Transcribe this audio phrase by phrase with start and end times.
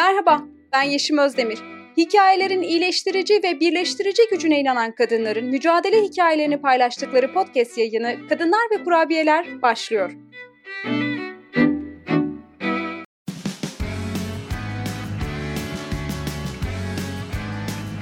[0.00, 1.58] Merhaba, ben Yeşim Özdemir.
[1.96, 9.62] Hikayelerin iyileştirici ve birleştirici gücüne inanan kadınların mücadele hikayelerini paylaştıkları podcast yayını Kadınlar ve Kurabiyeler
[9.62, 10.12] başlıyor.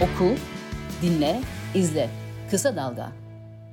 [0.03, 0.35] Oku,
[1.03, 1.41] dinle,
[1.75, 2.11] izle.
[2.51, 3.12] Kısa Dalga.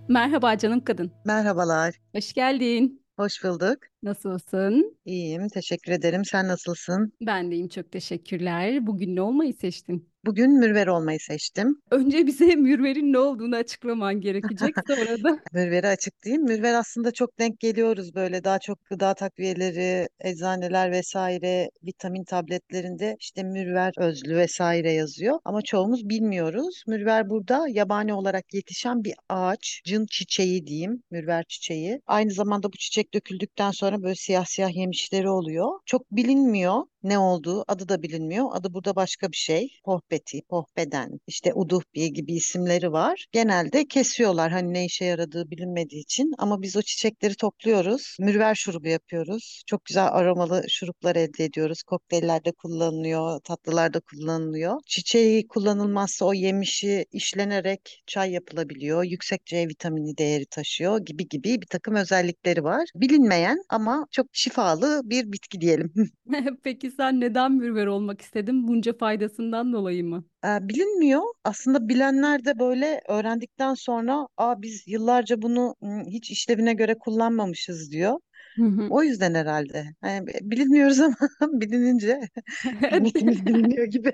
[0.07, 1.11] Merhaba canım kadın.
[1.25, 3.05] Merhabalar, Hoş geldin.
[3.19, 3.77] hoş bulduk.
[4.05, 4.97] Nasılsın?
[5.05, 6.25] İyiyim, teşekkür ederim.
[6.25, 7.13] Sen nasılsın?
[7.21, 8.87] Ben deyim çok teşekkürler.
[8.87, 10.09] Bugün ne olmayı seçtin?
[10.25, 11.81] Bugün mürver olmayı seçtim.
[11.91, 14.75] Önce bize mürverin ne olduğunu açıklaman gerekecek.
[14.87, 16.43] Sonra da Mürveri açıklayayım.
[16.43, 23.43] Mürver aslında çok denk geliyoruz böyle daha çok gıda takviyeleri, eczaneler vesaire, vitamin tabletlerinde işte
[23.43, 25.39] mürver özlü vesaire yazıyor.
[25.45, 26.83] Ama çoğumuz bilmiyoruz.
[26.87, 31.99] Mürver burada yabani olarak yetişen bir ağaç, cın çiçeği diyeyim, mürver çiçeği.
[32.07, 35.79] Aynı zamanda bu çiçek döküldükten sonra böyle siyah siyah yemişleri oluyor.
[35.85, 38.45] Çok bilinmiyor ne olduğu, adı da bilinmiyor.
[38.51, 39.79] Adı burada başka bir şey.
[39.83, 43.25] Pohbeti, pohbeden, işte uduhbi gibi isimleri var.
[43.31, 46.31] Genelde kesiyorlar hani ne işe yaradığı bilinmediği için.
[46.37, 48.17] Ama biz o çiçekleri topluyoruz.
[48.19, 49.63] Mürver şurubu yapıyoruz.
[49.67, 51.83] Çok güzel aromalı şuruplar elde ediyoruz.
[51.83, 54.79] Kokteyllerde kullanılıyor, tatlılarda kullanılıyor.
[54.87, 59.03] Çiçeği kullanılmazsa o yemişi işlenerek çay yapılabiliyor.
[59.03, 62.89] Yüksek C vitamini değeri taşıyor gibi gibi bir takım özellikleri var.
[62.95, 65.93] Bilinmeyen ama çok şifalı bir bitki diyelim.
[66.63, 68.67] peki sen neden mürver olmak istedin?
[68.67, 70.23] Bunca faydasından dolayı mı?
[70.45, 71.21] Bilinmiyor.
[71.43, 75.75] Aslında bilenler de böyle öğrendikten sonra Aa, biz yıllarca bunu
[76.07, 78.19] hiç işlevine göre kullanmamışız diyor.
[78.55, 78.87] Hı hı.
[78.89, 79.85] O yüzden herhalde.
[80.03, 81.15] Yani bilmiyoruz ama
[81.61, 82.19] bilinince
[82.89, 84.11] kıymetimiz biliniyor gibi.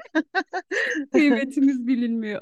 [1.12, 2.42] Kıymetimiz bilinmiyor.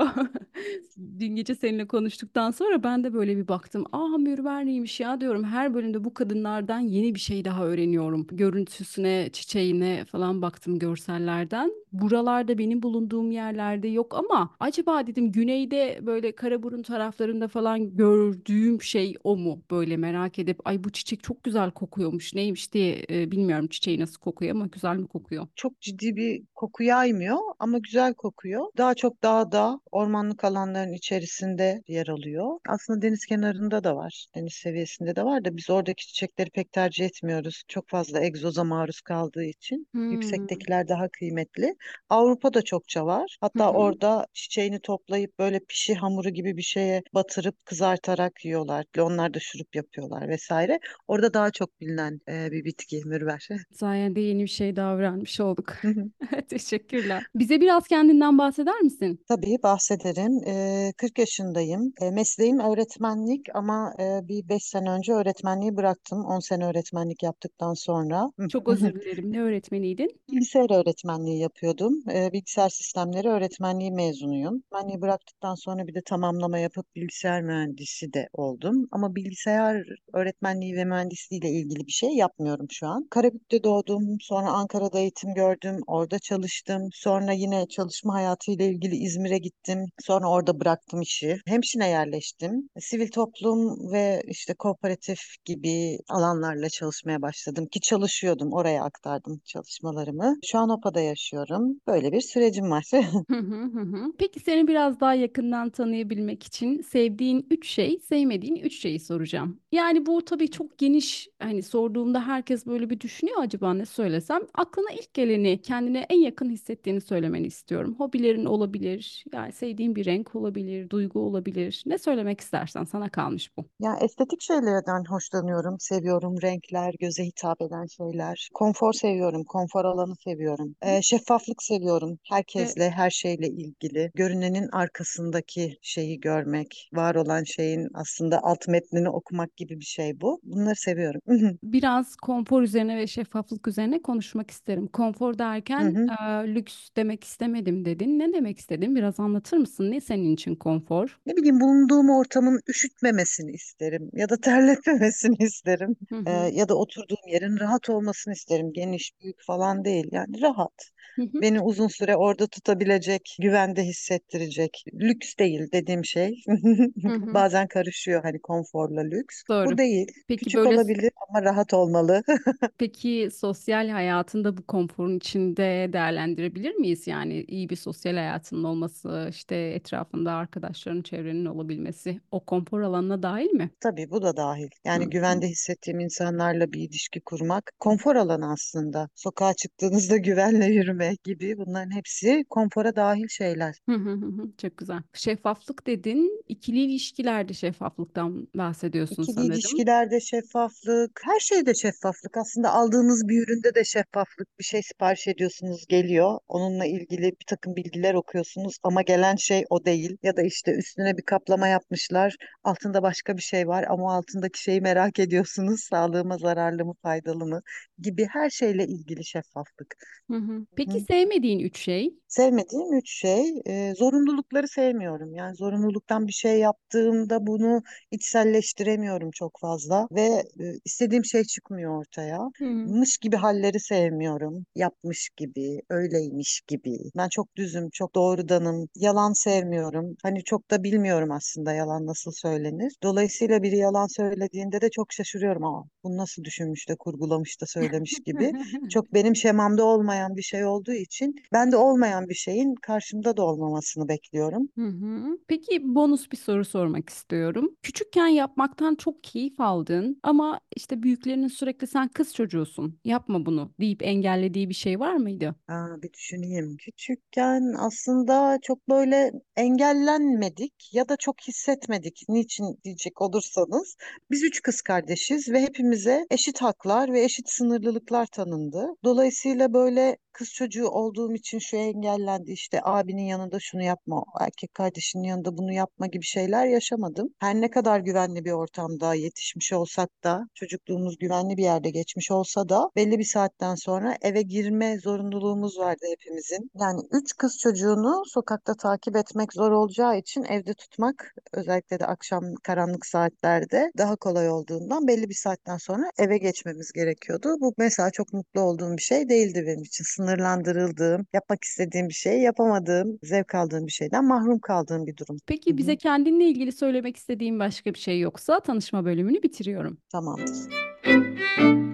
[1.19, 3.85] Dün gece seninle konuştuktan sonra ben de böyle bir baktım.
[3.91, 5.43] Aa mürver neymiş ya diyorum.
[5.43, 8.27] Her bölümde bu kadınlardan yeni bir şey daha öğreniyorum.
[8.31, 11.71] Görüntüsüne, çiçeğine falan baktım görsellerden.
[11.91, 19.15] Buralarda benim bulunduğum yerlerde yok ama acaba dedim güneyde böyle Karaburun taraflarında falan gördüğüm şey
[19.23, 19.61] o mu?
[19.71, 24.19] Böyle merak edip ay bu çiçek çok güzel kokuyormuş neymiş diye e, bilmiyorum çiçeği nasıl
[24.19, 25.47] kokuyor ama güzel mi kokuyor?
[25.55, 28.65] Çok ciddi bir koku yaymıyor ama güzel kokuyor.
[28.77, 32.59] Daha çok dağda, ormanlık alanların içerisinde yer alıyor.
[32.67, 34.27] Aslında deniz kenarında da var.
[34.35, 37.63] Deniz seviyesinde de var da biz oradaki çiçekleri pek tercih etmiyoruz.
[37.67, 39.87] Çok fazla egzoza maruz kaldığı için.
[39.91, 40.11] Hmm.
[40.11, 41.75] Yüksektekiler daha kıymetli.
[42.09, 43.37] Avrupa'da çokça var.
[43.41, 43.69] Hatta hı.
[43.69, 48.85] orada çiçeğini toplayıp böyle pişi hamuru gibi bir şeye batırıp kızartarak yiyorlar.
[48.99, 50.79] Onlar da şurup yapıyorlar vesaire.
[51.07, 53.47] Orada daha çok bilinen e, bir bitki mürver.
[53.73, 55.73] Sayende yeni bir şey daha öğrenmiş olduk.
[56.49, 57.25] Teşekkürler.
[57.35, 59.23] Bize biraz kendinden bahseder misin?
[59.27, 60.41] Tabii bahsederim.
[60.47, 61.93] Ee, 40 yaşındayım.
[62.01, 66.25] Ee, mesleğim öğretmenlik ama e, bir 5 sene önce öğretmenliği bıraktım.
[66.25, 68.31] 10 sene öğretmenlik yaptıktan sonra.
[68.49, 69.31] Çok özür dilerim.
[69.31, 70.19] Ne öğretmeniydin?
[70.31, 72.03] Bilgisayar öğretmenliği yapıyordum.
[72.13, 74.63] Ee, bilgisayar sistemleri öğretmenliği mezunuyum.
[74.71, 78.87] Öğretmenliği bıraktıktan sonra bir de tamamlama yapıp bilgisayar mühendisi de oldum.
[78.91, 83.07] Ama bilgisayar öğretmenliği ve mühendisliği ile ilgili bir şey yapmıyorum şu an.
[83.09, 84.17] Karabük'te doğdum.
[84.21, 85.81] Sonra Ankara'da eğitim gördüm.
[85.87, 86.89] Orada çalıştım.
[86.93, 89.85] Sonra yine çalışma hayatıyla ilgili İzmir'e gittim.
[90.01, 91.37] Sonra orada bıraktım işi.
[91.47, 92.69] Hemşine yerleştim.
[92.79, 98.53] Sivil toplum ve işte kooperatif gibi alanlarla çalışmaya başladım ki çalışıyordum.
[98.53, 100.35] Oraya aktardım çalışmalarımı.
[100.45, 101.79] Şu an OPA'da yaşıyorum.
[101.87, 102.85] Böyle bir sürecim var.
[104.19, 109.59] Peki seni biraz daha yakından tanıyabilmek için sevdiğin üç şey, sevmediğin üç şeyi soracağım.
[109.71, 111.29] Yani bu tabii çok geniş.
[111.39, 114.41] Hani sorduğumda herkes böyle bir düşünüyor acaba ne söylesem.
[114.53, 117.95] Aklına ilk geleni, kendine en yakın hissettiğini söylemeni istiyorum.
[117.97, 121.83] Hobilerin olabilir, yani sevdiğin bir renk olabilir, duygu olabilir.
[121.85, 123.65] Ne söylemek istersen sana kalmış bu.
[123.79, 126.41] Ya estetik şeylerden hoşlanıyorum, seviyorum.
[126.41, 128.49] Renkler, göze hitap eden şeyler.
[128.53, 130.75] Konfor seviyorum, konfor alanı seviyorum.
[130.81, 132.19] Ee, şeffaflık seviyorum.
[132.29, 134.11] Herkesle, her şeyle ilgili.
[134.15, 140.39] Görünenin arkasındaki şeyi görmek, var olan şeyin aslında alt metnini okumak gibi bir şey bu.
[140.43, 141.21] Bunları seviyorum.
[141.63, 144.87] biraz konfor üzerine ve şeffaflık üzerine konuşmak isterim.
[144.87, 145.37] Konfor
[145.77, 146.09] Hı derken hı.
[146.09, 148.19] eee, lüks demek istemedim dedin.
[148.19, 148.95] Ne demek istedin?
[148.95, 149.91] Biraz anlatır mısın?
[149.91, 151.19] Ne senin için konfor?
[151.25, 155.95] Ne bileyim bulunduğum ortamın üşütmemesini isterim ya da terletmemesini isterim.
[156.09, 156.49] Hı hı.
[156.53, 158.73] ya da oturduğum yerin rahat olmasını isterim.
[158.73, 160.07] Geniş, büyük falan değil.
[160.11, 160.91] Yani rahat.
[161.15, 161.41] Hı hı.
[161.41, 164.83] Beni uzun süre orada tutabilecek, güvende hissettirecek.
[164.93, 166.43] Lüks değil dediğim şey.
[167.05, 167.33] Hı hı.
[167.33, 169.43] Bazen karışıyor hani konforla lüks.
[169.49, 169.77] Bu Doğru.
[169.77, 170.07] değil.
[170.27, 172.23] Peki Küçük böyle olabilir ama rahat olmalı.
[172.77, 177.07] peki sosyal hayatında bu konforun içinde değerlendirebilir miyiz?
[177.07, 183.51] Yani iyi bir sosyal hayatının olması, işte etrafında arkadaşların, çevrenin olabilmesi o konfor alanına dahil
[183.51, 183.71] mi?
[183.79, 184.69] Tabii bu da dahil.
[184.85, 189.09] Yani Hı güvende hissettiğim insanlarla bir ilişki kurmak konfor alanı aslında.
[189.15, 193.75] Sokağa çıktığınızda güvenle yürümek, gibi bunların hepsi konfora dahil şeyler.
[193.89, 194.19] Hı hı.
[194.57, 195.01] Çok güzel.
[195.13, 196.43] Şeffaflık dedin.
[196.47, 199.51] İkili ilişkilerde şeffaflıktan bahsediyorsun İkili sanırım.
[199.51, 202.37] ilişkilerde şeffaflık, her şeyde şeffaflık.
[202.37, 204.59] Aslında aldığınız bir üründe de şeffaflık.
[204.59, 206.39] Bir şey sipariş ediyorsunuz, geliyor.
[206.47, 210.17] Onunla ilgili bir takım bilgiler okuyorsunuz ama gelen şey o değil.
[210.23, 214.81] Ya da işte üstüne bir kaplama yapmışlar, altında başka bir şey var ama altındaki şeyi
[214.81, 215.79] merak ediyorsunuz.
[215.89, 217.61] Sağlığıma zararlı mı, faydalı mı
[217.99, 219.95] gibi her şeyle ilgili şeffaflık.
[220.31, 220.65] Hı hı.
[220.75, 221.03] Peki Hı.
[221.07, 222.13] sevmediğin üç şey?
[222.27, 225.35] Sevmediğim üç şey, e, zorunlulukları sevmiyorum.
[225.35, 227.81] Yani zorunluluktan bir şey yaptığımda bunu
[228.11, 232.39] içselleştiremiyorum çok fazla ve e, istediğim şey çıkmıyor ortaya.
[232.57, 232.65] Hı.
[232.65, 234.65] Mış gibi halleri sevmiyorum.
[234.75, 236.97] Yapmış gibi, öyleymiş gibi.
[237.17, 238.87] Ben çok düzüm, çok doğrudanım.
[238.95, 240.15] Yalan sevmiyorum.
[240.23, 242.93] Hani çok da bilmiyorum aslında yalan nasıl söylenir.
[243.03, 245.65] Dolayısıyla biri yalan söylediğinde de çok şaşırıyorum.
[245.65, 248.51] Aa, bunu nasıl düşünmüş de kurgulamış da söylemiş gibi.
[248.89, 253.43] Çok benim şemamda olmayan bir şey olduğu için ben de olmayan bir şeyin karşımda da
[253.43, 254.69] olmamasını bekliyorum.
[254.75, 255.37] Hı hı.
[255.47, 257.75] Peki bonus bir soru sormak istiyorum.
[257.83, 264.03] Küçükken yapmaktan çok keyif aldın ama işte büyüklerinin sürekli sen kız çocuğusun, yapma bunu deyip
[264.03, 265.55] engellediği bir şey var mıydı?
[265.67, 266.77] Aa, bir düşüneyim.
[266.77, 272.21] Küçükken aslında çok böyle engellenmedik ya da çok hissetmedik.
[272.29, 273.95] Niçin diyecek olursanız
[274.31, 278.87] biz üç kız kardeşiz ve hepimize eşit haklar ve eşit sınırlılıklar tanındı.
[279.03, 285.23] Dolayısıyla böyle kız çocuğu olduğum için şu engellendi işte abinin yanında şunu yapma, erkek kardeşinin
[285.23, 287.29] yanında bunu yapma gibi şeyler yaşamadım.
[287.39, 290.41] Her ne kadar güvenli bir ortamda yetişmiş olsak da
[290.89, 296.05] çocukluğumuz güvenli bir yerde geçmiş olsa da belli bir saatten sonra eve girme zorunluluğumuz vardı
[296.11, 296.71] hepimizin.
[296.79, 302.43] Yani üç kız çocuğunu sokakta takip etmek zor olacağı için evde tutmak özellikle de akşam
[302.63, 307.55] karanlık saatlerde daha kolay olduğundan belli bir saatten sonra eve geçmemiz gerekiyordu.
[307.61, 310.03] Bu mesela çok mutlu olduğum bir şey değildi benim için.
[310.03, 315.37] Sınırlandırıldığım, yapmak istediğim bir şeyi yapamadığım, zevk aldığım bir şeyden mahrum kaldığım bir durum.
[315.47, 319.97] Peki bize kendinle ilgili söylemek istediğin başka bir şey yoksa tanışma bölümünü bitiriyorum.
[320.11, 320.78] tamamdır.
[321.03, 321.88] Thank you.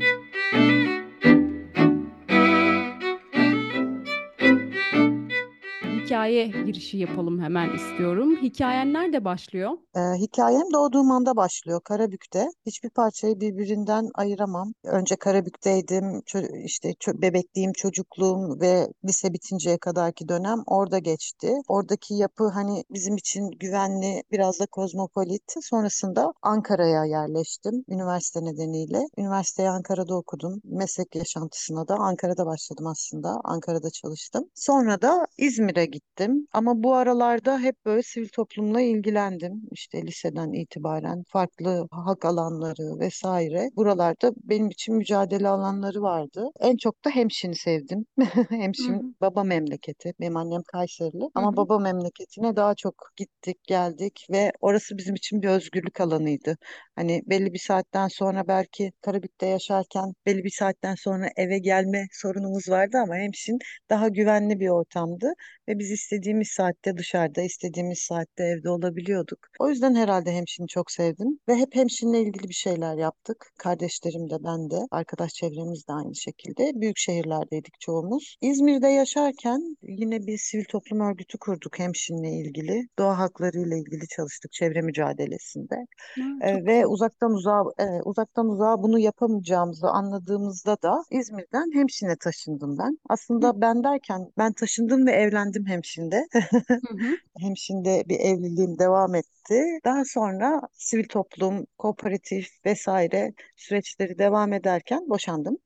[6.25, 8.35] Hikaye girişi yapalım hemen istiyorum.
[8.41, 9.71] Hikayen nerede başlıyor?
[9.95, 12.47] Ee, hikayem doğduğum anda başlıyor Karabük'te.
[12.65, 14.73] Hiçbir parçayı birbirinden ayıramam.
[14.83, 16.21] Önce Karabük'teydim.
[16.65, 21.53] İşte bebekliğim, çocukluğum ve lise bitinceye kadarki dönem orada geçti.
[21.67, 25.53] Oradaki yapı hani bizim için güvenli, biraz da kozmopolit.
[25.61, 28.99] Sonrasında Ankara'ya yerleştim üniversite nedeniyle.
[29.17, 30.61] Üniversiteyi Ankara'da okudum.
[30.63, 33.39] Meslek yaşantısına da Ankara'da başladım aslında.
[33.43, 34.49] Ankara'da çalıştım.
[34.55, 36.14] Sonra da İzmir'e gittim.
[36.53, 39.61] Ama bu aralarda hep böyle sivil toplumla ilgilendim.
[39.71, 43.69] İşte liseden itibaren farklı hak alanları vesaire.
[43.75, 46.49] Buralarda benim için mücadele alanları vardı.
[46.59, 48.05] En çok da Hemşin'i sevdim.
[48.49, 50.13] Hemşin baba memleketi.
[50.19, 51.57] Benim annem Kayserili ama hı.
[51.57, 56.57] baba memleketine daha çok gittik, geldik ve orası bizim için bir özgürlük alanıydı.
[56.95, 62.69] Hani belli bir saatten sonra belki Karabük'te yaşarken belli bir saatten sonra eve gelme sorunumuz
[62.69, 63.59] vardı ama Hemşin
[63.89, 65.33] daha güvenli bir ortamdı
[65.67, 69.39] ve biz istediğimiz saatte dışarıda, istediğimiz saatte evde olabiliyorduk.
[69.59, 73.51] O yüzden herhalde hemşini çok sevdim ve hep hemşinle ilgili bir şeyler yaptık.
[73.57, 76.71] Kardeşlerim de ben de, arkadaş çevremiz de aynı şekilde.
[76.81, 78.37] Büyük şehirlerdeydik çoğumuz.
[78.41, 82.87] İzmir'de yaşarken yine bir sivil toplum örgütü kurduk hemşinle ilgili.
[82.99, 85.75] Doğa hakları ile ilgili çalıştık çevre mücadelesinde.
[86.19, 92.77] Ha, E, ve uzaktan uzağa e, uzaktan uzağa bunu yapamayacağımızı anladığımızda da İzmir'den Hemşin'e taşındım
[92.77, 92.91] ben.
[92.91, 96.27] Hı Aslında ben derken ben taşındım ve evlendim Hemşin'de.
[96.33, 96.57] hı.
[96.67, 97.17] hı.
[97.39, 99.79] Hemşin'de bir evliliğim devam etti.
[99.85, 105.57] Daha sonra sivil toplum, kooperatif vesaire süreçleri devam ederken boşandım.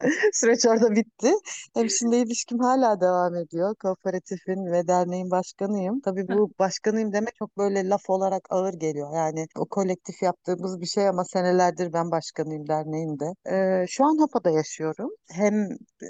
[0.32, 1.32] Süreç orada bitti.
[1.74, 3.74] Hemşin'le ilişkim hala devam ediyor.
[3.74, 6.00] Kooperatifin ve derneğin başkanıyım.
[6.00, 9.16] Tabii bu başkanıyım demek çok böyle laf olarak ağır geliyor.
[9.16, 13.50] Yani o kolektif yaptığımız bir şey ama senelerdir ben başkanıyım derneğin de.
[13.52, 15.10] Ee, şu an Hapa'da yaşıyorum.
[15.30, 15.68] Hem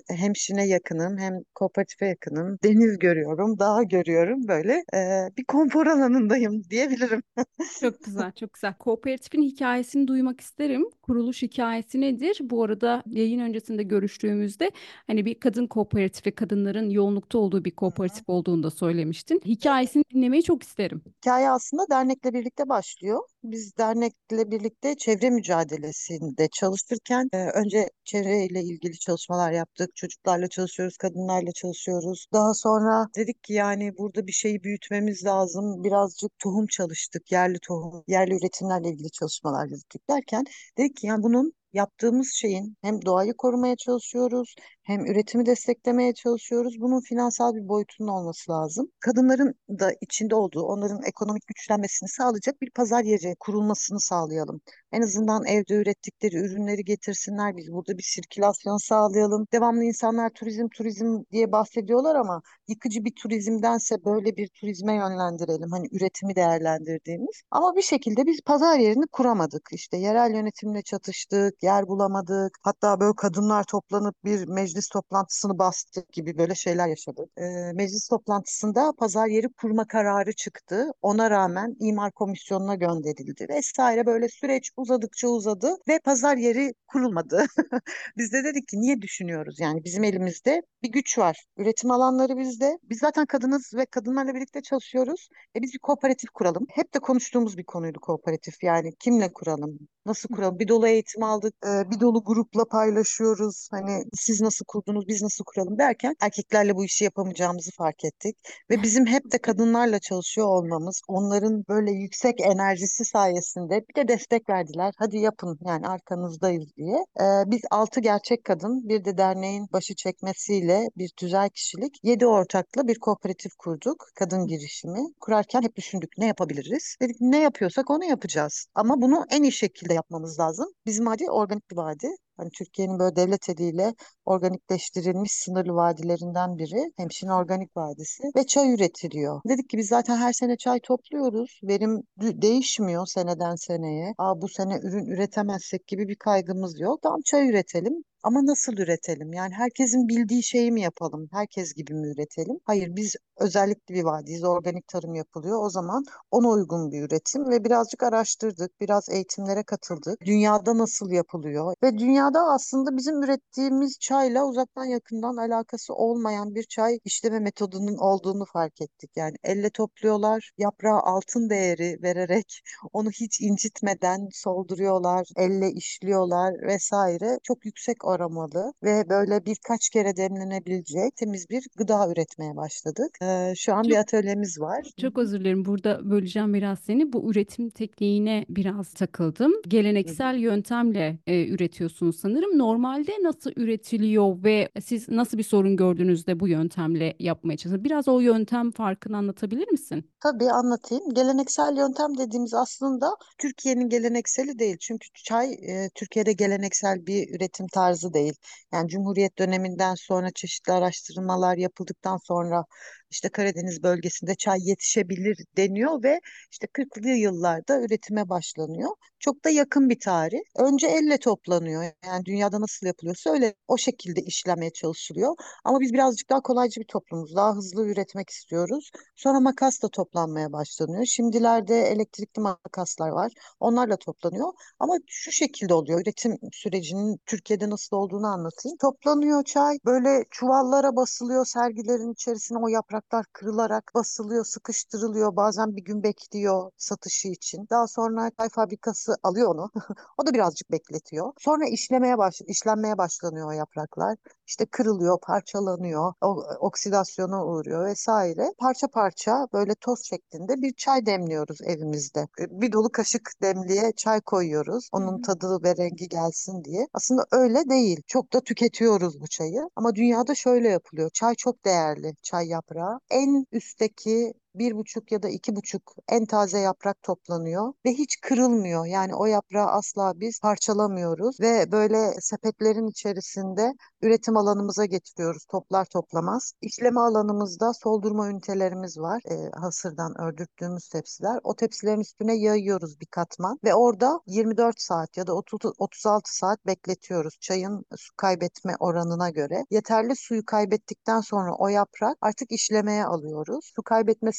[0.08, 2.58] Hemşin'e yakınım hem kooperatife yakınım.
[2.64, 4.48] Deniz görüyorum, dağ görüyorum.
[4.48, 7.22] Böyle ee, bir konfor alanındayım diyebilirim.
[7.80, 8.74] Çok güzel, çok güzel.
[8.74, 10.84] Kooperatifin hikayesini duymak isterim.
[11.02, 12.38] Kuruluş hikayesi nedir?
[12.42, 14.70] Bu arada yayın öncesinde görüştüğümüzde
[15.06, 19.40] hani bir kadın kooperatifi, kadınların yoğunlukta olduğu bir kooperatif olduğunu da söylemiştin.
[19.44, 21.02] Hikayesini dinlemeyi çok isterim.
[21.18, 23.20] Hikaye aslında dernekle birlikte başlıyor.
[23.42, 29.96] Biz dernekle birlikte çevre mücadelesinde çalışırken e, önce çevreyle ilgili çalışmalar yaptık.
[29.96, 32.26] Çocuklarla çalışıyoruz, kadınlarla çalışıyoruz.
[32.32, 35.84] Daha sonra dedik ki yani burada bir şeyi büyütmemiz lazım.
[35.84, 40.44] Birazcık tohum çalıştık, yerli tohum, yerli üretimlerle ilgili çalışmalar yürüttük derken
[40.78, 46.80] dedik ki yani bunun yaptığımız şeyin hem doğayı korumaya çalışıyoruz hem üretimi desteklemeye çalışıyoruz.
[46.80, 48.90] Bunun finansal bir boyutunun olması lazım.
[49.00, 54.60] Kadınların da içinde olduğu, onların ekonomik güçlenmesini sağlayacak bir pazar yeri kurulmasını sağlayalım.
[54.92, 57.56] En azından evde ürettikleri ürünleri getirsinler.
[57.56, 59.46] Biz burada bir sirkülasyon sağlayalım.
[59.52, 65.70] Devamlı insanlar turizm turizm diye bahsediyorlar ama yıkıcı bir turizmdense böyle bir turizme yönlendirelim.
[65.70, 67.42] Hani üretimi değerlendirdiğimiz.
[67.50, 69.68] Ama bir şekilde biz pazar yerini kuramadık.
[69.72, 72.58] İşte yerel yönetimle çatıştık, yer bulamadık.
[72.62, 77.30] Hatta böyle kadınlar toplanıp bir meclis toplantısını bastık gibi böyle şeyler yaşadık.
[77.38, 80.86] Ee, meclis toplantısında pazar yeri kurma kararı çıktı.
[81.02, 87.44] Ona rağmen imar komisyonuna gönderildi vesaire böyle süreç uzadıkça uzadı ve pazar yeri kurulmadı.
[88.16, 89.60] Biz de dedik ki niye düşünüyoruz?
[89.60, 91.44] Yani bizim elimizde bir güç var.
[91.56, 92.78] Üretim alanları bizde.
[92.82, 95.28] Biz zaten kadınız ve kadınlarla birlikte çalışıyoruz.
[95.56, 96.66] E biz bir kooperatif kuralım.
[96.70, 98.62] Hep de konuştuğumuz bir konuydu kooperatif.
[98.62, 99.78] Yani kimle kuralım?
[100.06, 100.58] Nasıl kuralım?
[100.58, 101.49] Bir dolu eğitim aldık.
[101.66, 103.68] E, bir dolu grupla paylaşıyoruz.
[103.70, 108.36] Hani siz nasıl kurdunuz, biz nasıl kuralım derken erkeklerle bu işi yapamayacağımızı fark ettik.
[108.70, 114.48] Ve bizim hep de kadınlarla çalışıyor olmamız, onların böyle yüksek enerjisi sayesinde bir de destek
[114.50, 114.94] verdiler.
[114.98, 116.96] Hadi yapın yani arkanızdayız diye.
[117.20, 122.88] E, biz altı gerçek kadın, bir de derneğin başı çekmesiyle bir tüzel kişilik, yedi ortakla
[122.88, 124.06] bir kooperatif kurduk.
[124.14, 125.00] Kadın girişimi.
[125.20, 126.96] Kurarken hep düşündük ne yapabiliriz?
[127.02, 128.66] Dedik ne yapıyorsak onu yapacağız.
[128.74, 130.66] Ama bunu en iyi şekilde yapmamız lazım.
[130.86, 132.08] Bizim vadi organik bir vadi.
[132.36, 133.94] Hani Türkiye'nin böyle devlet eliyle
[134.24, 136.92] organikleştirilmiş sınırlı vadilerinden biri.
[136.96, 139.40] Hemşin Organik Vadisi ve çay üretiliyor.
[139.48, 141.60] Dedik ki biz zaten her sene çay topluyoruz.
[141.62, 144.14] Verim değişmiyor seneden seneye.
[144.18, 147.02] Aa, bu sene ürün üretemezsek gibi bir kaygımız yok.
[147.02, 148.04] Tamam çay üretelim.
[148.22, 149.32] Ama nasıl üretelim?
[149.32, 151.28] Yani herkesin bildiği şeyi mi yapalım?
[151.32, 152.60] Herkes gibi mi üretelim?
[152.64, 154.44] Hayır, biz özellikle bir vadiyiz.
[154.44, 155.64] Organik tarım yapılıyor.
[155.64, 158.80] O zaman ona uygun bir üretim ve birazcık araştırdık.
[158.80, 160.20] Biraz eğitimlere katıldık.
[160.26, 161.74] Dünyada nasıl yapılıyor?
[161.82, 168.44] Ve dünyada aslında bizim ürettiğimiz çayla uzaktan yakından alakası olmayan bir çay işleme metodunun olduğunu
[168.52, 169.10] fark ettik.
[169.16, 170.50] Yani elle topluyorlar.
[170.58, 172.62] Yaprağı altın değeri vererek
[172.92, 175.28] onu hiç incitmeden solduruyorlar.
[175.36, 177.38] Elle işliyorlar vesaire.
[177.42, 183.10] Çok yüksek aromalı ve böyle birkaç kere demlenebilecek temiz bir gıda üretmeye başladık.
[183.22, 184.90] Ee, şu an bir Çok atölyemiz var.
[185.00, 185.64] Çok özür dilerim.
[185.64, 187.12] Burada böleceğim biraz seni.
[187.12, 189.52] Bu üretim tekniğine biraz takıldım.
[189.68, 192.58] Geleneksel yöntemle e, üretiyorsunuz sanırım.
[192.58, 197.84] Normalde nasıl üretiliyor ve siz nasıl bir sorun gördüğünüzde bu yöntemle yapmaya çalışıyorsunuz?
[197.84, 200.10] Biraz o yöntem farkını anlatabilir misin?
[200.22, 201.04] Tabii anlatayım.
[201.14, 204.76] Geleneksel yöntem dediğimiz aslında Türkiye'nin gelenekseli değil.
[204.80, 208.34] Çünkü çay e, Türkiye'de geleneksel bir üretim tarzı değil.
[208.72, 212.64] Yani Cumhuriyet döneminden sonra çeşitli araştırmalar yapıldıktan sonra
[213.10, 218.90] işte Karadeniz bölgesinde çay yetişebilir deniyor ve işte 40'lı yıllarda üretime başlanıyor.
[219.18, 220.38] Çok da yakın bir tarih.
[220.56, 221.84] Önce elle toplanıyor.
[222.06, 225.34] Yani dünyada nasıl yapılıyorsa öyle o şekilde işlemeye çalışılıyor.
[225.64, 227.36] Ama biz birazcık daha kolaycı bir toplumuz.
[227.36, 228.90] Daha hızlı üretmek istiyoruz.
[229.16, 231.04] Sonra makasla toplanmaya başlanıyor.
[231.04, 233.32] Şimdilerde elektrikli makaslar var.
[233.60, 234.52] Onlarla toplanıyor.
[234.78, 236.00] Ama şu şekilde oluyor.
[236.00, 238.76] Üretim sürecinin Türkiye'de nasıl olduğunu anlatayım.
[238.78, 239.78] Toplanıyor çay.
[239.84, 242.68] Böyle çuvallara basılıyor sergilerin içerisine o
[243.00, 245.36] yapraklar kırılarak basılıyor, sıkıştırılıyor.
[245.36, 247.66] Bazen bir gün bekliyor satışı için.
[247.70, 249.70] Daha sonra çay fabrikası alıyor onu.
[250.18, 251.32] O da birazcık bekletiyor.
[251.38, 254.16] Sonra işlemeye baş, işlenmeye başlanıyor o yapraklar.
[254.46, 258.52] İşte kırılıyor, parçalanıyor, o, oksidasyona uğruyor vesaire.
[258.58, 262.20] Parça parça böyle toz şeklinde bir çay demliyoruz evimizde.
[262.20, 264.88] E, Bir dolu kaşık demliğe çay koyuyoruz.
[264.92, 266.86] Onun tadı ve rengi gelsin diye.
[266.94, 268.02] Aslında öyle değil.
[268.06, 269.70] Çok da tüketiyoruz bu çayı.
[269.76, 271.10] Ama dünyada şöyle yapılıyor.
[271.10, 272.89] Çay çok değerli, çay yaprağı.
[273.10, 278.86] En üstteki bir buçuk ya da iki buçuk en taze yaprak toplanıyor ve hiç kırılmıyor.
[278.86, 286.52] Yani o yaprağı asla biz parçalamıyoruz ve böyle sepetlerin içerisinde üretim alanımıza getiriyoruz toplar toplamaz.
[286.60, 289.22] İşleme alanımızda soldurma ünitelerimiz var.
[289.30, 291.40] E, hasırdan ördürttüğümüz tepsiler.
[291.44, 296.66] O tepsilerin üstüne yayıyoruz bir katman ve orada 24 saat ya da 30, 36 saat
[296.66, 299.64] bekletiyoruz çayın su kaybetme oranına göre.
[299.70, 303.70] Yeterli suyu kaybettikten sonra o yaprak artık işlemeye alıyoruz.
[303.76, 303.82] Su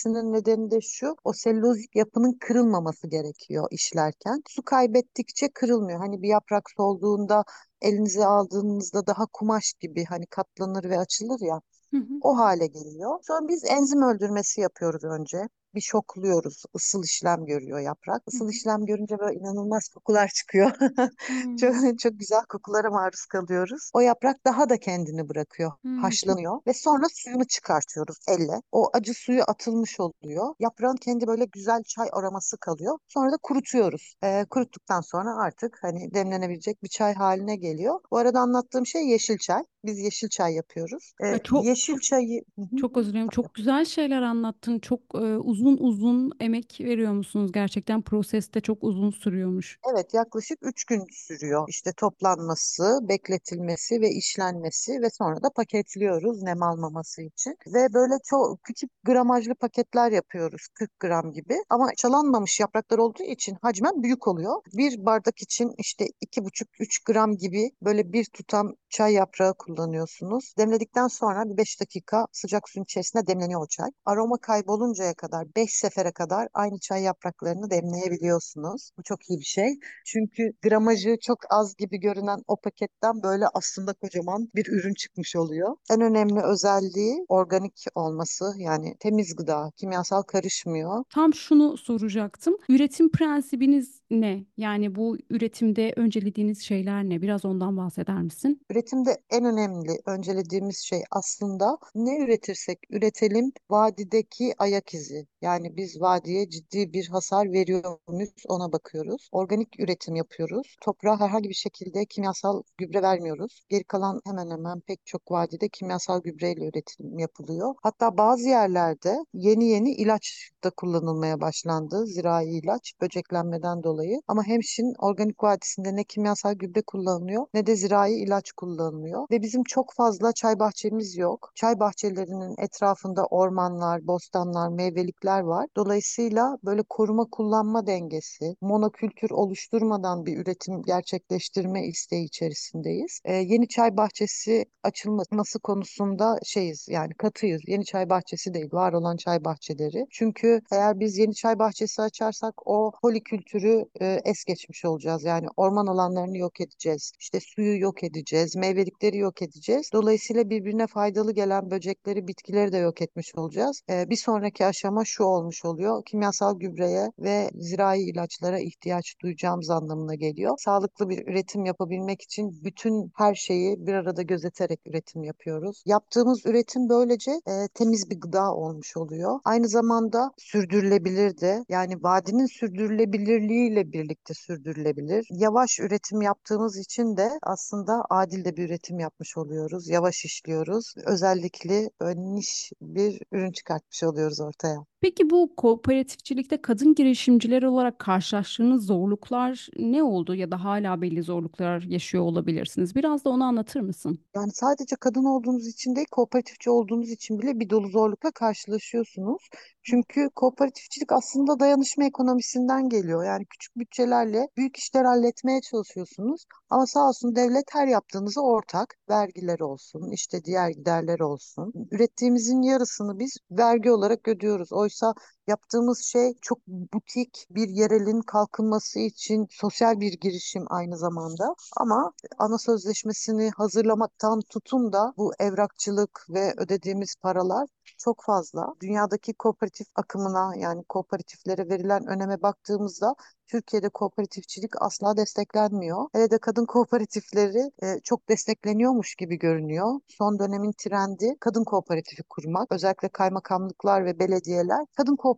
[0.03, 4.41] kaybetmesinin nedeni de şu, o selülozik yapının kırılmaması gerekiyor işlerken.
[4.49, 5.99] Su kaybettikçe kırılmıyor.
[5.99, 7.43] Hani bir yaprak solduğunda
[7.81, 12.13] elinize aldığınızda daha kumaş gibi hani katlanır ve açılır ya Hı hı.
[12.21, 13.19] o hale geliyor.
[13.23, 15.49] Sonra biz enzim öldürmesi yapıyoruz önce.
[15.75, 16.63] Bir şokluyoruz.
[16.75, 18.21] Isıl işlem görüyor yaprak.
[18.27, 18.51] Isıl hı.
[18.51, 20.71] işlem görünce böyle inanılmaz kokular çıkıyor.
[21.59, 23.89] Çok, Hmm, çok güzel kokulara maruz kalıyoruz.
[23.93, 25.71] O yaprak daha da kendini bırakıyor.
[25.81, 28.61] hmm, çok Haşlanıyor ve sonra suyunu çıkartıyoruz elle.
[28.71, 30.55] O acı suyu atılmış oluyor.
[30.59, 32.97] Yaprağın kendi böyle güzel çay aroması kalıyor.
[33.07, 34.15] Sonra da kurutuyoruz.
[34.23, 37.99] Ee, kuruttuktan sonra artık hani demlenebilecek bir çay haline geliyor.
[38.11, 39.63] Bu arada anlattığım şey yeşil çay.
[39.85, 41.13] Biz yeşil çay yapıyoruz.
[41.23, 42.41] Ee, çok yeşil çayı...
[42.55, 42.75] Hı hı.
[42.81, 43.29] çok özür dilerim.
[43.29, 44.79] Çok güzel şeyler anlattın.
[44.79, 47.51] Çok e, uzun uzun emek veriyor musunuz?
[47.51, 49.79] Gerçekten proseste çok uzun sürüyormuş.
[49.93, 51.65] Evet, yaklaşık 3 gün sürüyor.
[51.69, 57.55] İşte toplanması, bekletilmesi ve işlenmesi ve sonra da paketliyoruz nem almaması için.
[57.67, 61.55] Ve böyle çok küçük gramajlı paketler yapıyoruz 40 gram gibi.
[61.69, 64.61] Ama çalanmamış yapraklar olduğu için hacmen büyük oluyor.
[64.77, 70.53] Bir bardak için işte 2,5-3 gram gibi böyle bir tutam çay yaprağı kullanıyorsunuz.
[70.57, 73.89] Demledikten sonra bir 5 dakika sıcak suyun içerisinde demleniyor o çay.
[74.05, 78.91] Aroma kayboluncaya kadar 5 sefere kadar aynı çay yapraklarını demleyebiliyorsunuz.
[78.97, 79.79] Bu çok iyi bir şey.
[80.05, 85.75] Çünkü gramajı çok az gibi görünen o paketten böyle aslında kocaman bir ürün çıkmış oluyor.
[85.91, 91.03] En önemli özelliği organik olması yani temiz gıda, kimyasal karışmıyor.
[91.09, 92.57] Tam şunu soracaktım.
[92.69, 94.45] Üretim prensibiniz ne?
[94.57, 97.21] Yani bu üretimde öncelediğiniz şeyler ne?
[97.21, 98.61] Biraz ondan bahseder misin?
[98.69, 105.27] Üretimde en önemli öncelediğimiz şey aslında ne üretirsek üretelim vadideki ayak izi.
[105.41, 109.29] Yani biz vadiye ciddi bir hasar veriyor muyuz ona bakıyoruz.
[109.31, 110.75] Organik üretim yapıyoruz.
[110.81, 113.61] Toprağa herhangi bir şekilde kimyasal gübre vermiyoruz.
[113.69, 117.75] Geri kalan hemen hemen pek çok vadide kimyasal gübreyle üretim yapılıyor.
[117.83, 122.05] Hatta bazı yerlerde yeni yeni ilaç da kullanılmaya başlandı.
[122.05, 124.21] Zirai ilaç böceklenmeden dolayı.
[124.27, 129.27] Ama Hemşin Organik Vadisi'nde ne kimyasal gübre kullanılıyor ne de zirai ilaç kullanılıyor.
[129.31, 131.51] Ve bizim çok fazla çay bahçemiz yok.
[131.55, 135.65] Çay bahçelerinin etrafında ormanlar, bostanlar, meyvelikler var.
[135.75, 143.21] Dolayısıyla böyle koruma kullanma dengesi, monokültür oluşturmadan bir üretim gerçekleştirme isteği içerisindeyiz.
[143.25, 147.61] Ee, yeni çay bahçesi açılması konusunda şeyiz yani katıyız.
[147.67, 150.05] Yeni çay bahçesi değil, var olan çay bahçeleri.
[150.11, 155.23] Çünkü eğer biz yeni çay bahçesi açarsak o polikültürü e, es geçmiş olacağız.
[155.23, 157.11] Yani orman alanlarını yok edeceğiz.
[157.19, 159.89] İşte suyu yok edeceğiz, meyvelikleri yok edeceğiz.
[159.93, 163.81] Dolayısıyla birbirine faydalı gelen böcekleri, bitkileri de yok etmiş olacağız.
[163.89, 166.03] Ee, bir sonraki aşama şu olmuş oluyor.
[166.05, 170.57] Kimyasal gübreye ve zirai ilaçlara ihtiyaç duyacağımız anlamına geliyor.
[170.59, 175.83] Sağlıklı bir üretim yapabilmek için bütün her şeyi bir arada gözeterek üretim yapıyoruz.
[175.85, 179.39] Yaptığımız üretim böylece e, temiz bir gıda olmuş oluyor.
[179.45, 185.27] Aynı zamanda sürdürülebilir de yani vadinin sürdürülebilirliğiyle birlikte sürdürülebilir.
[185.31, 189.89] Yavaş üretim yaptığımız için de aslında adil de bir üretim yapmış oluyoruz.
[189.89, 190.93] Yavaş işliyoruz.
[191.05, 194.90] Özellikle böyle niş bir ürün çıkartmış oluyoruz ortaya.
[195.01, 201.81] Peki bu kooperatifçilikte kadın girişimciler olarak karşılaştığınız zorluklar ne oldu ya da hala belli zorluklar
[201.81, 202.95] yaşıyor olabilirsiniz?
[202.95, 204.19] Biraz da onu anlatır mısın?
[204.35, 209.49] Yani sadece kadın olduğunuz için değil, kooperatifçi olduğunuz için bile bir dolu zorlukla karşılaşıyorsunuz.
[209.83, 213.25] Çünkü kooperatifçilik aslında dayanışma ekonomisinden geliyor.
[213.25, 216.45] Yani küçük bütçelerle büyük işler halletmeye çalışıyorsunuz.
[216.69, 221.73] Ama sağ olsun devlet her yaptığınızı ortak, vergiler olsun, işte diğer giderler olsun.
[221.91, 224.73] Ürettiğimizin yarısını biz vergi olarak ödüyoruz.
[224.73, 225.13] Oysa So.
[225.47, 231.55] Yaptığımız şey çok butik bir yerelin kalkınması için sosyal bir girişim aynı zamanda.
[231.77, 238.73] Ama ana sözleşmesini hazırlamaktan tutun da bu evrakçılık ve ödediğimiz paralar çok fazla.
[238.81, 243.15] Dünyadaki kooperatif akımına yani kooperatiflere verilen öneme baktığımızda
[243.47, 246.07] Türkiye'de kooperatifçilik asla desteklenmiyor.
[246.13, 249.99] Hele de kadın kooperatifleri e, çok destekleniyormuş gibi görünüyor.
[250.07, 252.71] Son dönemin trendi kadın kooperatifi kurmak.
[252.71, 255.30] Özellikle kaymakamlıklar ve belediyeler kadın kooperatifleri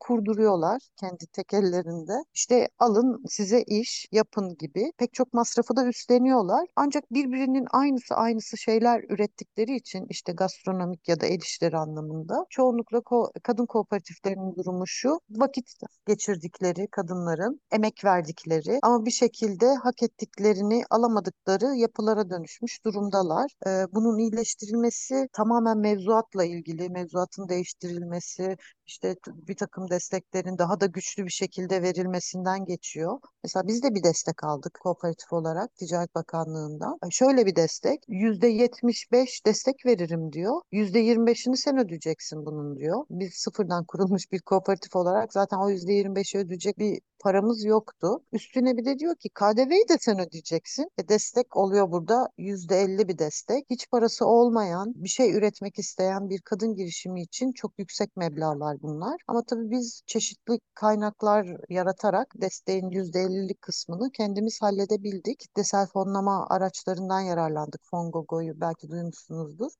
[0.00, 2.12] kurduruyorlar kendi tek ellerinde.
[2.34, 6.68] İşte alın size iş yapın gibi pek çok masrafı da üstleniyorlar.
[6.76, 12.98] Ancak birbirinin aynısı aynısı şeyler ürettikleri için işte gastronomik ya da el işleri anlamında çoğunlukla
[12.98, 15.20] ko- kadın kooperatiflerinin durumu şu.
[15.30, 15.72] Vakit
[16.06, 23.52] geçirdikleri kadınların emek verdikleri ama bir şekilde hak ettiklerini alamadıkları yapılara dönüşmüş durumdalar.
[23.66, 31.24] Ee, bunun iyileştirilmesi tamamen mevzuatla ilgili, mevzuatın değiştirilmesi, işte bir takım desteklerin daha da güçlü
[31.24, 33.18] bir şekilde verilmesinden geçiyor.
[33.46, 36.98] Mesela biz de bir destek aldık kooperatif olarak Ticaret Bakanlığı'ndan.
[37.10, 38.00] Şöyle bir destek.
[38.08, 40.60] %75 destek veririm diyor.
[40.72, 43.04] %25'ini sen ödeyeceksin bunun diyor.
[43.10, 48.20] Biz sıfırdan kurulmuş bir kooperatif olarak zaten o %25'i ödeyecek bir paramız yoktu.
[48.32, 50.90] Üstüne bir de diyor ki KDV'yi de sen ödeyeceksin.
[50.98, 53.66] E destek oluyor burada %50 bir destek.
[53.70, 59.20] Hiç parası olmayan, bir şey üretmek isteyen bir kadın girişimi için çok yüksek meblağlar bunlar.
[59.28, 62.90] Ama tabii biz çeşitli kaynaklar yaratarak desteğin
[63.36, 65.38] %50'lik kısmını kendimiz halledebildik.
[65.38, 67.80] Kitlesel fonlama araçlarından yararlandık.
[67.90, 69.72] Fongogo'yu belki duymuşsunuzdur.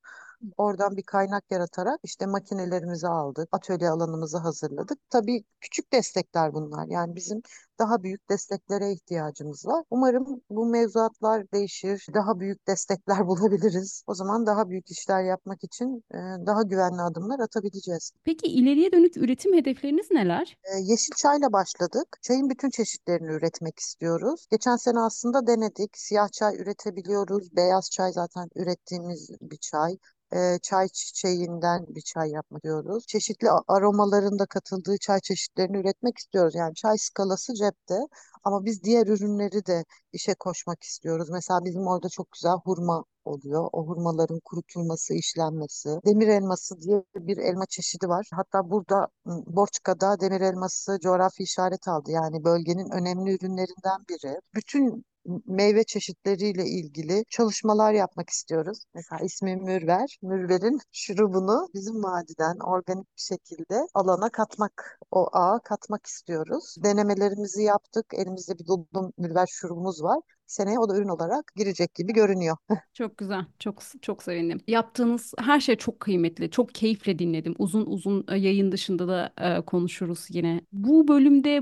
[0.57, 4.99] Oradan bir kaynak yaratarak işte makinelerimizi aldık, atölye alanımızı hazırladık.
[5.09, 6.87] Tabii küçük destekler bunlar.
[6.87, 7.41] Yani bizim
[7.79, 9.83] daha büyük desteklere ihtiyacımız var.
[9.89, 14.03] Umarım bu mevzuatlar değişir, daha büyük destekler bulabiliriz.
[14.07, 18.11] O zaman daha büyük işler yapmak için e, daha güvenli adımlar atabileceğiz.
[18.23, 20.57] Peki ileriye dönük üretim hedefleriniz neler?
[20.63, 22.17] E, yeşil çayla başladık.
[22.21, 24.47] Çayın bütün çeşitlerini üretmek istiyoruz.
[24.51, 25.97] Geçen sene aslında denedik.
[25.97, 27.55] Siyah çay üretebiliyoruz.
[27.55, 29.97] Beyaz çay zaten ürettiğimiz bir çay
[30.33, 33.07] e, çay çiçeğinden bir çay yapmak diyoruz.
[33.07, 36.55] Çeşitli aromaların da katıldığı çay çeşitlerini üretmek istiyoruz.
[36.55, 37.95] Yani çay skalası cepte
[38.43, 41.29] ama biz diğer ürünleri de işe koşmak istiyoruz.
[41.29, 43.69] Mesela bizim orada çok güzel hurma oluyor.
[43.73, 45.89] O hurmaların kurutulması, işlenmesi.
[46.05, 48.29] Demir elması diye bir elma çeşidi var.
[48.33, 52.11] Hatta burada Borçka'da demir elması coğrafi işaret aldı.
[52.11, 54.39] Yani bölgenin önemli ürünlerinden biri.
[54.55, 55.05] Bütün
[55.45, 58.83] meyve çeşitleriyle ilgili çalışmalar yapmak istiyoruz.
[58.93, 60.17] Mesela ismi Mürver.
[60.21, 66.75] Mürver'in şurubunu bizim vadiden organik bir şekilde alana katmak, o ağa katmak istiyoruz.
[66.83, 68.05] Denemelerimizi yaptık.
[68.13, 72.57] Elimizde bir dolu Mürver şurubumuz var seneye o da ürün olarak girecek gibi görünüyor.
[72.93, 73.45] Çok güzel.
[73.59, 74.61] Çok çok sevindim.
[74.67, 76.51] Yaptığınız her şey çok kıymetli.
[76.51, 77.55] Çok keyifle dinledim.
[77.59, 80.61] Uzun uzun e, yayın dışında da e, konuşuruz yine.
[80.71, 81.61] Bu bölümde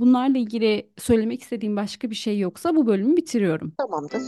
[0.00, 3.72] bunlarla ilgili söylemek istediğim başka bir şey yoksa bu bölümü bitiriyorum.
[3.78, 4.22] Tamamdır.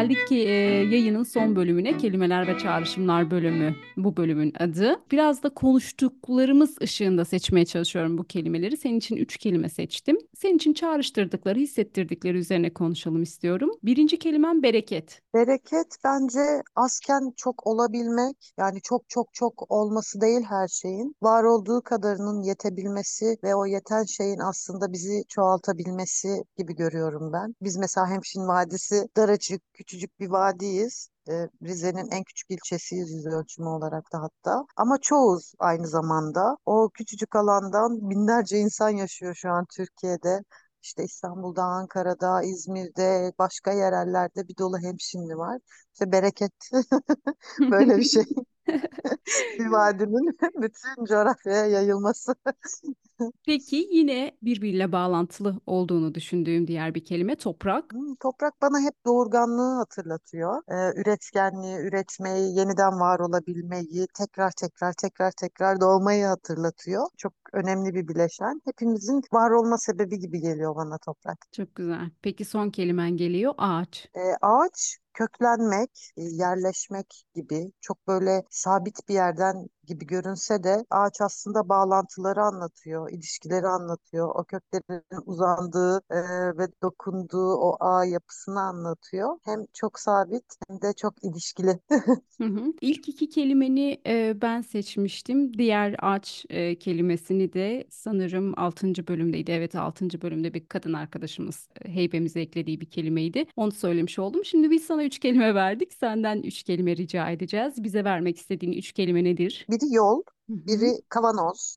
[0.00, 0.50] Geldik ki e,
[0.94, 5.00] yayının son bölümüne kelimeler ve çağrışımlar bölümü bu bölümün adı.
[5.10, 8.76] Biraz da konuştuklarımız ışığında seçmeye çalışıyorum bu kelimeleri.
[8.76, 10.18] Senin için üç kelime seçtim.
[10.36, 13.70] Senin için çağrıştırdıkları, hissettirdikleri üzerine konuşalım istiyorum.
[13.82, 15.20] Birinci kelimem bereket.
[15.34, 21.14] Bereket bence azken çok olabilmek yani çok çok çok olması değil her şeyin.
[21.22, 27.54] Var olduğu kadarının yetebilmesi ve o yeten şeyin aslında bizi çoğaltabilmesi gibi görüyorum ben.
[27.62, 31.08] Biz mesela Hemşin Vadisi daracık küçücük bir vadiyiz.
[31.30, 34.64] Ee, Rize'nin en küçük ilçesiyiz yüz ölçümü olarak da hatta.
[34.76, 36.56] Ama çoğuz aynı zamanda.
[36.66, 40.42] O küçücük alandan binlerce insan yaşıyor şu an Türkiye'de.
[40.82, 45.58] İşte İstanbul'da, Ankara'da, İzmir'de, başka yerellerde bir dolu hemşinli var.
[45.92, 46.52] İşte bereket
[47.70, 48.24] böyle bir şey.
[49.58, 52.34] bir vadinin bütün coğrafyaya yayılması.
[53.46, 57.92] Peki yine birbiriyle bağlantılı olduğunu düşündüğüm diğer bir kelime toprak.
[57.92, 60.62] Hmm, toprak bana hep doğurganlığı hatırlatıyor.
[60.68, 67.06] Ee, üretkenliği, üretmeyi, yeniden var olabilmeyi, tekrar tekrar tekrar tekrar doğmayı hatırlatıyor.
[67.16, 68.60] Çok önemli bir bileşen.
[68.64, 71.38] Hepimizin var olma sebebi gibi geliyor bana toprak.
[71.52, 72.10] Çok güzel.
[72.22, 74.08] Peki son kelimen geliyor ağaç.
[74.14, 81.20] Ee, ağaç köklenmek, e, yerleşmek gibi çok böyle sabit bir yerden gibi görünse de ağaç
[81.20, 84.28] aslında bağlantıları anlatıyor, ilişkileri anlatıyor.
[84.34, 86.18] O köklerin uzandığı e,
[86.58, 89.38] ve dokunduğu o ağ yapısını anlatıyor.
[89.44, 91.78] Hem çok sabit hem de çok ilişkili.
[92.38, 92.72] hı hı.
[92.80, 95.58] İlk iki kelimeni e, ben seçmiştim.
[95.58, 98.86] Diğer ağaç e, kelimesini de sanırım 6.
[99.08, 99.50] bölümdeydi.
[99.50, 100.22] Evet 6.
[100.22, 103.46] bölümde bir kadın arkadaşımız e, heybemize eklediği bir kelimeydi.
[103.56, 104.44] Onu söylemiş oldum.
[104.44, 105.92] Şimdi biz sana üç kelime verdik.
[105.92, 107.84] Senden üç kelime rica edeceğiz.
[107.84, 109.66] Bize vermek istediğin üç kelime nedir?
[109.80, 111.76] Biri yol, biri kavanoz,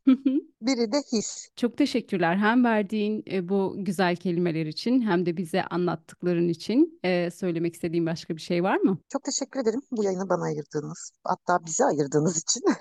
[0.62, 1.48] biri de his.
[1.56, 7.00] Çok teşekkürler hem verdiğin e, bu güzel kelimeler için hem de bize anlattıkların için.
[7.04, 8.98] E, söylemek istediğin başka bir şey var mı?
[9.10, 12.64] Çok teşekkür ederim bu yayını bana ayırdığınız, hatta bize ayırdığınız için.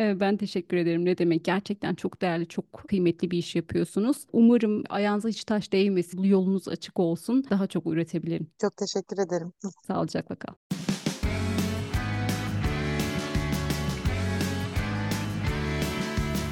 [0.00, 1.04] E, ben teşekkür ederim.
[1.04, 1.44] Ne demek?
[1.44, 4.26] Gerçekten çok değerli, çok kıymetli bir iş yapıyorsunuz.
[4.32, 7.44] Umarım ayağınıza hiç taş değmesin, yolunuz açık olsun.
[7.50, 8.50] Daha çok üretebilirim.
[8.60, 9.52] Çok teşekkür ederim.
[9.86, 10.54] Sağlıcakla kal.